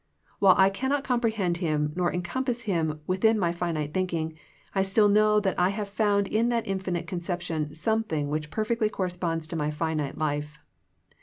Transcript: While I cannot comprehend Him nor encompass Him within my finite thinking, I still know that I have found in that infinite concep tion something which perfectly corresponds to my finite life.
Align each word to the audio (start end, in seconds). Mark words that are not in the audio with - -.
While 0.39 0.55
I 0.57 0.71
cannot 0.71 1.03
comprehend 1.03 1.57
Him 1.57 1.93
nor 1.95 2.11
encompass 2.11 2.63
Him 2.63 3.01
within 3.05 3.37
my 3.37 3.51
finite 3.51 3.93
thinking, 3.93 4.33
I 4.73 4.81
still 4.81 5.07
know 5.07 5.39
that 5.39 5.59
I 5.59 5.69
have 5.69 5.87
found 5.87 6.27
in 6.27 6.49
that 6.49 6.65
infinite 6.67 7.05
concep 7.05 7.41
tion 7.41 7.75
something 7.75 8.27
which 8.27 8.49
perfectly 8.49 8.89
corresponds 8.89 9.45
to 9.45 9.55
my 9.55 9.69
finite 9.69 10.17
life. 10.17 10.57